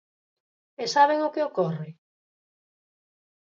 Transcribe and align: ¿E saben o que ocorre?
¿E 0.83 0.85
saben 0.95 1.19
o 1.27 1.33
que 1.33 1.45
ocorre? 1.49 1.89